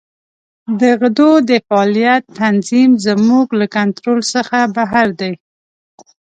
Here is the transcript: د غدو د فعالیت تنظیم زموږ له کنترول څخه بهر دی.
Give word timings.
د 0.79 0.81
غدو 1.01 1.31
د 1.49 1.51
فعالیت 1.67 2.23
تنظیم 2.41 2.91
زموږ 3.07 3.47
له 3.59 3.65
کنترول 3.75 4.19
څخه 4.33 4.57
بهر 4.75 5.07
دی. 5.21 5.33